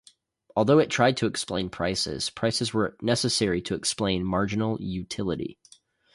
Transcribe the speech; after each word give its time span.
Although 0.55 0.79
it 0.79 0.89
tried 0.89 1.15
to 1.17 1.27
explain 1.27 1.69
prices, 1.69 2.31
prices 2.31 2.73
were 2.73 2.97
necessary 3.03 3.61
to 3.61 3.75
explain 3.75 4.25
marginal 4.25 4.81
utility. 4.81 5.59